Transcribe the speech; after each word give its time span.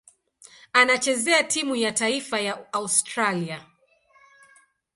Anachezea 0.73 1.43
timu 1.43 1.75
ya 1.75 1.91
taifa 1.91 2.39
ya 2.39 2.73
Australia. 2.73 3.65